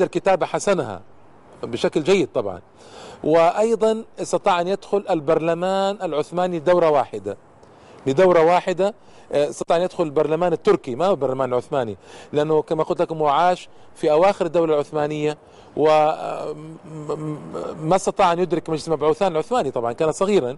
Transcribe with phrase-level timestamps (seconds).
[0.00, 1.00] الكتابة حسنها
[1.62, 2.60] بشكل جيد طبعا.
[3.24, 7.36] وأيضا استطاع أن يدخل البرلمان العثماني دورة واحدة.
[8.06, 8.94] لدورة واحدة
[9.32, 11.96] استطاع أن يدخل البرلمان التركي ما هو البرلمان العثماني؟
[12.32, 15.38] لأنه كما قلت لكم هو عاش في أواخر الدولة العثمانية
[15.76, 16.56] وما
[17.96, 20.56] استطاع أن يدرك مجلس المبعوثان العثماني طبعا كان صغيرا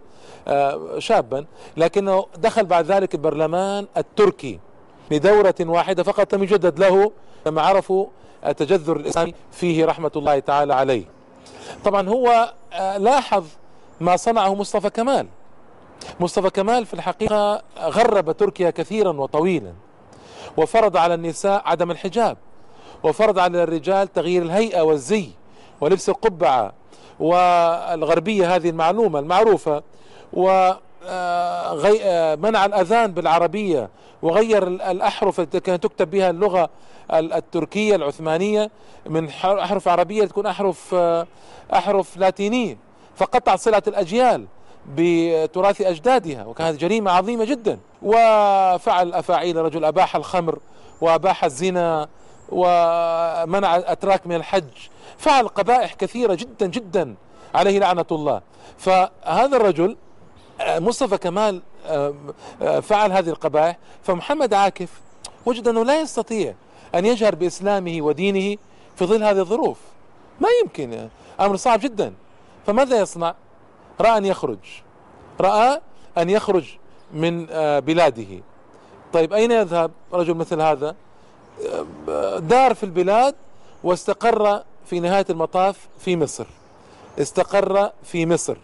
[0.99, 1.47] شابا
[1.77, 4.61] لكنه دخل بعد ذلك البرلمان التركي.
[5.11, 7.13] لدورة واحدة فقط لم يجدد له.
[7.47, 8.07] لما عرفوا
[8.47, 11.05] التجذر الإسلامي فيه رحمة الله تعالى عليه.
[11.85, 13.45] طبعا هو آه، لاحظ
[14.01, 15.27] ما صنعه مصطفى كمال.
[16.21, 19.73] مصطفى كمال في الحقيقة غرب تركيا كثيرا وطويلا
[20.57, 22.37] وفرض على النساء عدم الحجاب
[23.03, 25.29] وفرض على الرجال تغيير الهيئة والزي
[25.81, 26.73] ولبس القبعة
[27.21, 29.83] والغربية هذه المعلومة المعروفة
[30.33, 30.71] و
[32.37, 33.91] منع الأذان بالعربية
[34.23, 36.71] وغير الأحرف التي كانت تكتب بها اللغة
[37.13, 38.71] التركية العثمانية
[39.07, 41.27] من أحرف عربية تكون أحرف آه،
[41.75, 42.77] أحرف لاتينية
[43.17, 44.47] فقطع صلة الأجيال
[44.97, 47.79] بتراث أجدادها وكانت جريمة عظيمة جدا.
[48.03, 50.59] وفعل أفاعيل رجل أباح الخمر
[51.01, 52.09] وأباح الزنا
[52.49, 54.65] ومنع الأتراك من الحج.
[55.19, 57.15] فعل قبائح كثيرة جدا جدا
[57.55, 58.41] عليه لعنة الله.
[58.79, 59.97] فهذا الرجل
[60.61, 61.63] مصطفى كمال
[62.83, 64.89] فعل هذه القبائح فمحمد عاكف
[65.47, 66.55] وجد أنه لا يستطيع
[66.95, 68.57] أن يجهر بإسلامه ودينه
[68.97, 69.79] في ظل هذه الظروف.
[70.41, 71.09] ما يمكن
[71.41, 72.13] أمر صعب جدا.
[72.67, 73.35] فماذا يصنع؟
[74.01, 74.59] رأى أن يخرج.
[75.41, 75.81] رأى
[76.19, 76.65] أن يخرج
[77.13, 78.41] من آه، بلاده.
[79.13, 80.95] طيب أين يذهب رجل مثل هذا؟
[82.09, 83.35] آه، دار في البلاد
[83.85, 86.47] واستقر في نهاية المطاف في مصر.
[87.19, 88.57] استقر في مصر.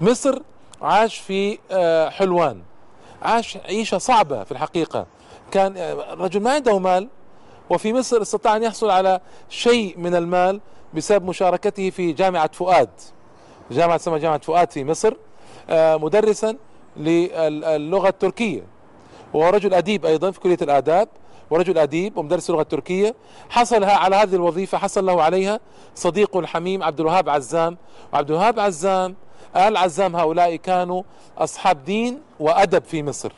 [0.00, 0.38] مصر
[0.82, 2.62] عاش في آه، حلوان.
[3.22, 5.06] عاش عيشة صعبة في الحقيقة.
[5.50, 5.76] كان
[6.18, 7.08] رجل ما عنده مال
[7.70, 10.60] وفي مصر استطاع أن يحصل على شيء من المال
[10.94, 12.90] بسبب مشاركته في جامعة فؤاد.
[13.70, 15.14] جامعة اسمها جامعة فؤاد في مصر
[15.70, 16.56] آه، مدرسا
[16.96, 18.62] للغة التركية.
[19.34, 21.08] وهو رجل أديب أيضا في كلية الآداب
[21.50, 23.14] ورجل أديب ومدرس اللغة التركية
[23.50, 25.60] حصل على هذه الوظيفة حصل له عليها
[25.94, 27.76] صديق الحميم عبد الوهاب عزام.
[28.12, 29.14] وعبد الوهاب عزام
[29.56, 31.02] آل عزام هؤلاء كانوا
[31.38, 33.32] أصحاب دين وأدب في مصر.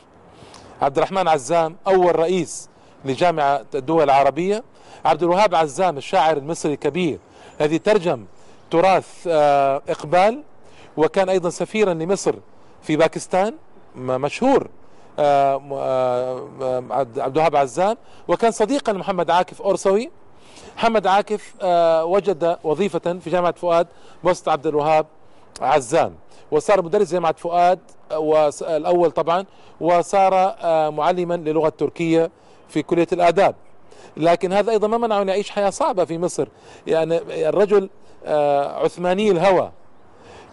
[0.81, 2.69] عبد الرحمن عزام أول رئيس
[3.05, 4.63] لجامعة الدول العربية.
[5.05, 7.19] عبد الوهاب عزام الشاعر المصري الكبير
[7.61, 8.25] الذي ترجم
[8.71, 10.43] تراث آه، إقبال
[10.97, 12.35] وكان أيضا سفيرا لمصر
[12.83, 13.53] في باكستان
[13.95, 14.67] مشهور
[15.19, 17.97] آه، آه، عبد الوهاب عزام.
[18.27, 20.11] وكان صديقا لمحمد عاكف أورسوي.
[20.77, 21.53] محمد عاكف
[22.03, 23.87] وجد وظيفة في جامعة فؤاد
[24.23, 25.05] وسط عبد الوهاب
[25.61, 26.15] عزام.
[26.51, 27.79] وصار مدرس جامعة فؤاد
[28.61, 29.45] الأول طبعا
[29.81, 30.55] وصار
[30.91, 32.31] معلما للغة التركية
[32.69, 33.55] في كلية الآداب.
[34.17, 36.47] لكن هذا أيضا ما منعه أن يعيش حياة صعبة في مصر.
[36.87, 37.17] يعني
[37.49, 37.89] الرجل
[38.25, 39.71] آه، عثماني الهوى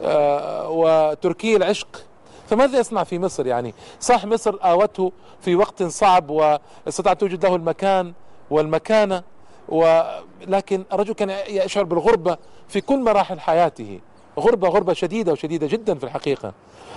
[0.02, 2.04] آه، وتركي العشق.
[2.48, 8.12] فماذا يصنع في مصر يعني؟ صح مصر آوته في وقت صعب واستطاعت توجد له المكان
[8.50, 9.22] والمكانة
[9.68, 12.36] ولكن الرجل كان يشعر بالغربة
[12.68, 14.00] في كل مراحل حياته.
[14.38, 16.52] غربة غربة شديدة وشديدة جدا في الحقيقة.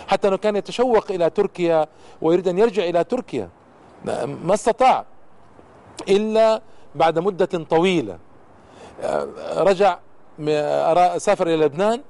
[0.08, 1.88] حتى أنه كان يتشوق إلى تركيا
[2.22, 3.50] ويريد أن يرجع إلى تركيا
[4.26, 5.06] ما استطاع
[6.10, 6.62] إلا
[6.96, 8.18] بعد مدة طويلة.
[9.56, 9.98] رجع
[11.18, 12.02] سافر إلى لبنان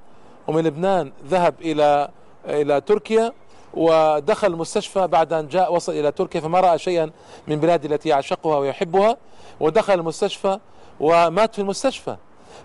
[0.48, 2.10] ومن لبنان ذهب إلى
[2.46, 3.34] إلى تركيا
[3.74, 7.12] ودخل المستشفى بعد أن جاء وصل إلى تركيا فما رأى شيئا
[7.48, 9.18] من بلاد التي يعشقها ويحبها
[9.60, 10.60] ودخل المستشفى
[11.00, 12.18] ومات في المستشفى.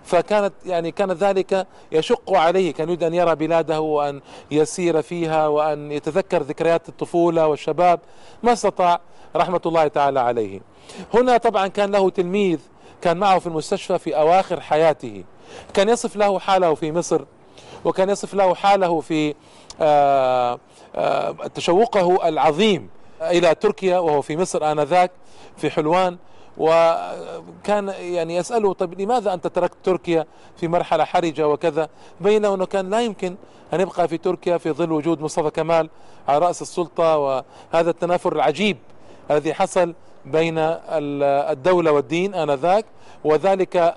[0.03, 4.21] فكانت يعني كان ذلك يشق عليه كان يريد أن يرى بلاده وأن
[4.51, 7.99] يسير فيها وأن يتذكر ذكريات الطفولة والشباب.
[8.43, 9.01] ما استطاع
[9.35, 10.61] رحمة الله تعالى عليه.
[11.13, 12.59] هنا طبعا كان له تلميذ
[13.01, 15.23] كان معه في المستشفى في أواخر حياته.
[15.73, 17.21] كان يصف له حاله في مصر
[17.85, 19.35] وكان يصف له حاله في
[19.81, 20.59] آه،
[20.95, 22.89] آه، تشوقه العظيم
[23.21, 25.11] إلى تركيا وهو في مصر آنذاك
[25.57, 26.17] في حلوان.
[26.57, 30.25] وكان يعني يسأله طيب لماذا أنت تركت تركيا
[30.57, 31.89] في مرحلة حرجة وكذا؟
[32.21, 33.35] بين أنه كان لا يمكن
[33.73, 35.89] أن يبقى في تركيا في ظل وجود مصطفى كمال
[36.27, 38.77] على رأس السلطة وهذا التنافر العجيب
[39.31, 39.93] الذي حصل
[40.25, 42.85] بين الدولة والدين آنذاك
[43.23, 43.93] وذلك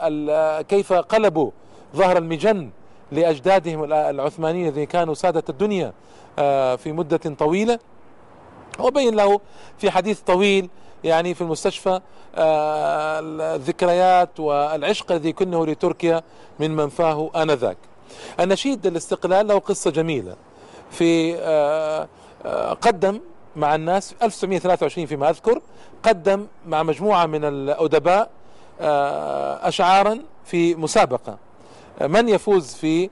[0.69, 1.51] كيف قلبوا
[1.97, 2.71] ظهر المجن
[3.13, 5.93] لأجدادهم العثمانيين الذين كانوا سادة الدنيا
[6.39, 7.79] آه، في مدة طويلة.
[8.79, 9.41] وبين له
[9.79, 10.69] في حديث طويل
[11.05, 12.01] يعني في المستشفى
[12.37, 13.21] آه،
[13.55, 16.23] الذكريات والعشق الذي كنه لتركيا
[16.59, 17.77] من منفاه آنذاك.
[18.41, 20.37] النشيد الاستقلال له قصة جميلة.
[20.91, 22.09] في آه،
[22.73, 23.21] قدم
[23.57, 25.61] مع الناس 1923 فيما أذكر
[26.03, 28.31] قدم مع مجموعة من الأدباء
[29.63, 31.39] أشعارا في مسابقة.
[32.01, 33.11] من يفوز في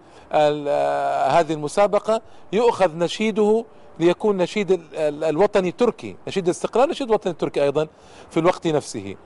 [1.31, 2.21] هذه المسابقة؟
[2.53, 3.65] يؤخذ نشيده
[4.01, 6.17] ليكون نشيد الوطني التركي.
[6.29, 7.89] نشيد الاستقلال نشيد الوطني التركي أيضا
[8.31, 9.17] في الوقت نفسه.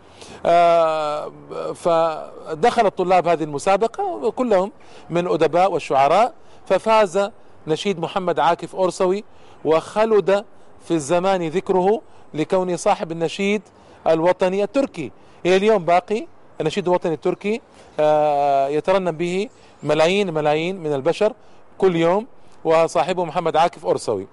[1.75, 4.73] فدخل الطلاب هذه المسابقة كلهم
[5.11, 6.35] من أدباء والشعراء
[6.67, 7.31] ففاز
[7.67, 9.25] نشيد محمد عاكف أورسوي
[9.65, 10.45] وخلد
[10.85, 12.03] في الزمان ذكره
[12.35, 13.63] لكونه صاحب النشيد
[14.07, 15.13] الوطني التركي.
[15.47, 16.27] إلى اليوم باقي
[16.61, 17.61] النشيد الوطني التركي
[18.01, 19.49] آه، يترنم به
[19.83, 21.33] ملايين ملايين من البشر
[21.79, 22.27] كل يوم
[22.65, 24.27] وصاحبه محمد عاكف أورسوي.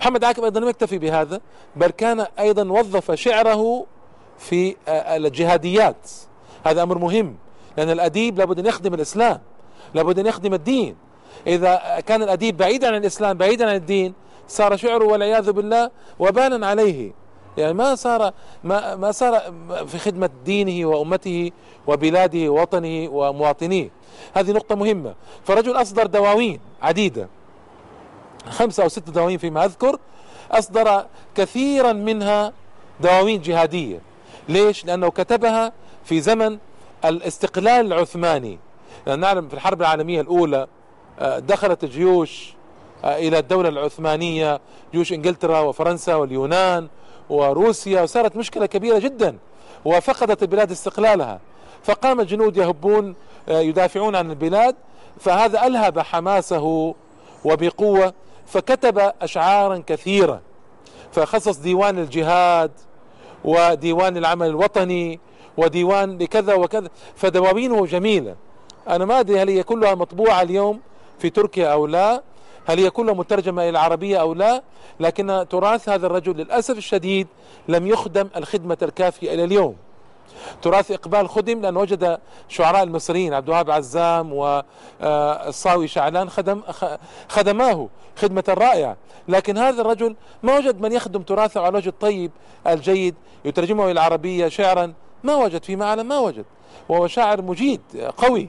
[0.00, 1.40] محمد عاكف أيضا لم يكتفي بهذا
[1.76, 3.86] بل كان أيضا وظف شعره
[4.38, 6.10] في آه، الجهاديات.
[6.66, 7.36] هذا أمر مهم
[7.76, 9.40] لأن الأديب لابد أن يخدم الإسلام
[9.94, 10.96] لابد أن يخدم الدين.
[11.46, 14.14] إذا كان الأديب بعيدا عن الإسلام بعيدا عن الدين
[14.48, 17.12] صار شعره والعياذ بالله وبانا عليه.
[17.58, 18.32] يعني ما صار
[18.64, 19.40] ما ما صار
[19.86, 21.50] في خدمة دينه وأمته
[21.86, 23.90] وبلاده ووطنه ومواطنيه.
[24.34, 25.14] هذه نقطة مهمة.
[25.44, 27.28] فرجل أصدر دواوين عديدة.
[28.50, 29.98] خمسة أو ست دواوين فيما أذكر
[30.50, 32.52] أصدر كثيرا منها
[33.00, 34.00] دواوين جهادية.
[34.48, 35.72] ليش؟ لأنه كتبها
[36.04, 36.58] في زمن
[37.04, 38.58] الاستقلال العثماني.
[39.06, 40.66] لأن نعلم في الحرب العالمية الأولى
[41.20, 42.54] آه، دخلت جيوش
[43.04, 44.60] آه، إلى الدولة العثمانية
[44.92, 46.88] جيوش إنجلترا وفرنسا واليونان
[47.30, 49.38] وروسيا وصارت مشكلة كبيرة جدا
[49.84, 51.40] وفقدت البلاد استقلالها.
[51.82, 53.14] فقام الجنود يهبون
[53.48, 54.76] آه، يدافعون عن البلاد
[55.20, 56.94] فهذا ألهب حماسه
[57.44, 58.14] وبقوة
[58.46, 60.40] فكتب أشعارا كثيرة
[61.12, 62.70] فخصص ديوان الجهاد
[63.44, 65.20] وديوان العمل الوطني
[65.56, 68.36] وديوان لكذا وكذا فدواوينه جميلة.
[68.88, 70.80] أنا ما أدري هل هي كلها مطبوعة اليوم
[71.18, 72.22] في تركيا أو لا
[72.66, 74.62] هل هي كلها مترجمة إلى العربية أو لا
[75.00, 77.26] لكن تراث هذا الرجل للأسف الشديد
[77.68, 79.76] لم يخدم الخدمة الكافية إلى اليوم.
[80.62, 82.18] تراث إقبال خدم لأن وجد
[82.48, 86.62] شعراء المصريين عبد الوهاب عزام والصاوي شعلان خدم
[87.28, 88.96] خدماه خدمة رائعة.
[89.28, 92.30] لكن هذا الرجل ما وجد من يخدم تراثه على الوجه الطيب
[92.66, 94.92] الجيد يترجمه إلى العربية شعرا
[95.24, 96.44] ما وجد فيما أعلم ما وجد.
[96.88, 97.80] وهو شاعر مجيد
[98.16, 98.48] قوي.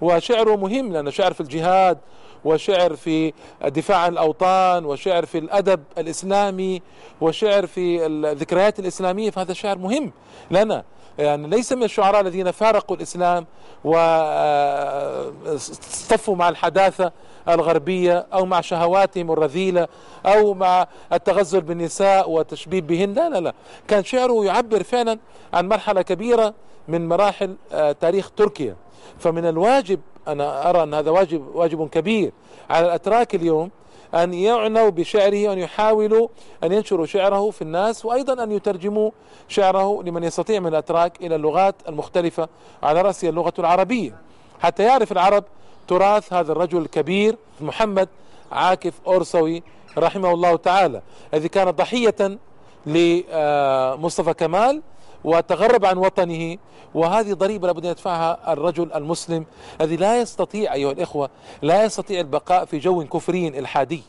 [0.00, 1.98] وشعره مهم لأنه شعر في الجهاد
[2.44, 3.32] وشعر في
[3.64, 6.82] الدفاع عن الأوطان وشعر في الأدب الإسلامي
[7.20, 10.12] وشعر في الذكريات الإسلامية فهذا شعر مهم
[10.50, 10.84] لنا.
[11.18, 13.46] يعني ليس من الشعراء الذين فارقوا الإسلام
[15.44, 17.12] واصطفوا مع الحداثة
[17.48, 19.88] الغربية أو مع شهواتهم الرذيلة
[20.26, 23.12] أو مع التغزل بالنساء وتشبيب بهن.
[23.12, 23.54] لا لا لا.
[23.88, 25.18] كان شعره يعبر فعلا
[25.54, 26.54] عن مرحلة كبيرة
[26.88, 28.76] من مراحل آه، تاريخ تركيا.
[29.18, 32.32] فمن الواجب أنا أرى أن هذا واجب واجب كبير.
[32.70, 33.70] على الأتراك اليوم
[34.14, 36.28] أن يعنوا بشعره وأن يحاولوا
[36.64, 39.10] أن ينشروا شعره في الناس وأيضا أن يترجموا
[39.48, 42.48] شعره لمن يستطيع من الأتراك إلى اللغات المختلفة
[42.82, 44.16] على رأسها اللغة العربية.
[44.60, 45.44] حتى يعرف العرب
[45.88, 48.08] تراث هذا الرجل الكبير محمد
[48.52, 49.62] عاكف أورسوي
[49.98, 51.02] رحمه الله تعالى
[51.34, 52.38] الذي كان ضحية
[52.86, 54.82] لمصطفى كمال
[55.24, 56.56] وتغرب عن وطنه.
[56.94, 59.44] وهذه ضريبة لابد أن يدفعها الرجل المسلم
[59.80, 61.30] الذي لا يستطيع أيها الإخوة
[61.62, 64.02] لا يستطيع البقاء في جو كفري إلحادي.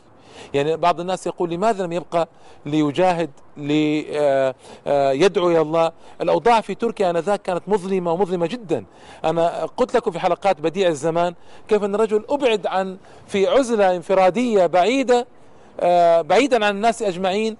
[0.54, 2.28] يعني بعض الناس يقول لماذا لم يبقى
[2.66, 8.84] ليجاهد ليدعو إلى الله؟ الأوضاع في تركيا آنذاك كانت مظلمة ومظلمة جدا.
[9.24, 11.34] أنا قلت لكم في حلقات بديع الزمان
[11.68, 12.96] كيف أن الرجل أبعد عن
[13.26, 15.26] في عزلة انفرادية بعيدة
[15.80, 17.56] آه، بعيدا عن الناس أجمعين.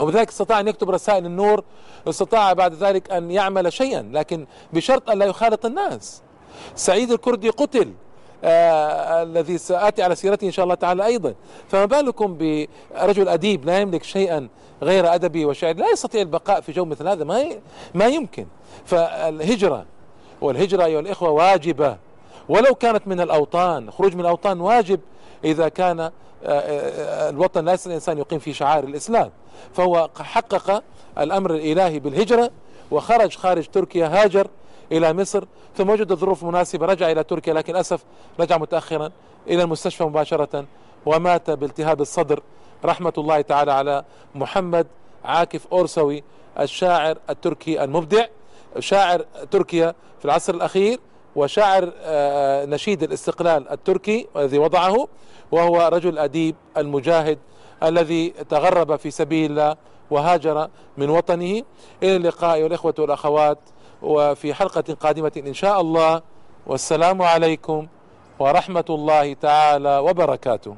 [0.00, 1.64] وبذلك استطاع أن يكتب رسائل النور
[2.08, 6.22] استطاع بعد ذلك أن يعمل شيئا لكن بشرط أن لا يخالط الناس.
[6.74, 7.92] سعيد الكردي قتل
[8.44, 11.34] آه الذي سآتي على سيرته إن شاء الله تعالى أيضا.
[11.68, 14.48] فما بالكم برجل أديب لا يملك شيئا
[14.82, 17.44] غير أدبي وشعر لا يستطيع البقاء في جو مثل هذا ما
[17.94, 18.46] ما يمكن.
[18.84, 19.86] فالهجرة
[20.40, 21.96] والهجرة أيها الإخوة واجبة.
[22.48, 25.00] ولو كانت من الأوطان خروج من الأوطان واجب
[25.44, 26.10] إذا كان آه،
[26.46, 29.30] آه، الوطن يستطيع الإنسان يقيم فيه شعائر الإسلام.
[29.72, 30.82] فهو حقق
[31.18, 32.50] الأمر الإلهي بالهجرة
[32.90, 34.48] وخرج خارج تركيا هاجر
[34.92, 35.44] إلى مصر
[35.76, 38.04] ثم وجد ظروف مناسبة رجع إلى تركيا لكن للأسف
[38.40, 39.10] رجع متأخرا
[39.48, 40.64] إلى المستشفى مباشرة
[41.06, 42.42] ومات بالتهاب الصدر.
[42.84, 44.86] رحمة الله تعالى على محمد
[45.24, 46.22] عاكف أورسوي
[46.60, 48.26] الشاعر التركي المبدع
[48.78, 51.00] شاعر تركيا في العصر الأخير.
[51.36, 55.08] وشاعر آه، نشيد الاستقلال التركي الذي وضعه
[55.52, 57.38] وهو رجل أديب المجاهد
[57.82, 59.76] الذي تغرب في سبيل الله
[60.10, 61.62] وهاجر من وطنه.
[62.02, 63.58] إلى اللقاء والإخوة والأخوات
[64.02, 66.22] وفي حلقة قادمة إن شاء الله.
[66.66, 67.86] والسلام عليكم
[68.38, 70.76] ورحمة الله تعالى وبركاته.